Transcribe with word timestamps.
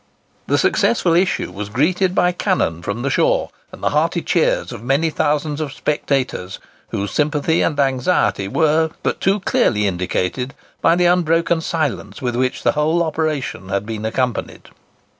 The 0.47 0.57
successful 0.57 1.13
issue 1.13 1.51
was 1.51 1.69
greeted 1.69 2.15
by 2.15 2.31
cannon 2.31 2.81
from 2.81 3.03
the 3.03 3.11
shore 3.11 3.51
and 3.71 3.83
the 3.83 3.91
hearty 3.91 4.23
cheers 4.23 4.71
of 4.71 4.81
many 4.81 5.11
thousands 5.11 5.61
of 5.61 5.71
spectators, 5.71 6.57
whose 6.89 7.11
sympathy 7.11 7.61
and 7.61 7.79
anxiety 7.79 8.47
were 8.47 8.89
but 9.03 9.21
too 9.21 9.41
clearly 9.41 9.85
indicated 9.85 10.55
by 10.81 10.95
the 10.95 11.05
unbroken 11.05 11.61
silence 11.61 12.19
with 12.19 12.35
which 12.35 12.63
the 12.63 12.71
whole 12.71 13.03
operation 13.03 13.69
had 13.69 13.85
been 13.85 14.03
accompanied." 14.03 14.69